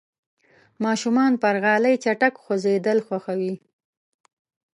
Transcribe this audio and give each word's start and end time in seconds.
ماشومان 0.83 1.31
پر 1.41 1.55
غالۍ 1.63 1.95
چټک 2.03 2.33
خوځېدل 2.43 2.97
خوښوي. 3.07 3.53